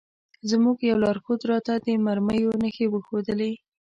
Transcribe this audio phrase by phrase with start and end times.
[0.49, 3.51] زموږ یوه لارښود راته د مرمیو نښې وښودلې.